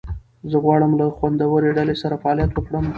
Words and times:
زه 0.49 0.57
غواړم 0.63 0.91
له 0.99 1.05
خوندورې 1.17 1.69
ډلې 1.77 1.95
سره 2.01 2.15
فعالیت 2.21 2.51
وکړم. 2.53 2.85